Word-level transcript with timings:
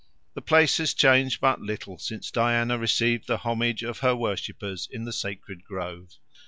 The 0.33 0.41
place 0.41 0.77
has 0.77 0.95
changed 0.95 1.39
but 1.41 1.61
little 1.61 1.99
since 1.99 2.31
Diana 2.31 2.79
received 2.79 3.27
the 3.27 3.37
homage 3.37 3.83
of 3.83 3.99
her 3.99 4.15
worshippers 4.15 4.89
in 4.91 5.03
the 5.03 5.13
sacred 5.13 5.63
grove. 5.63 6.15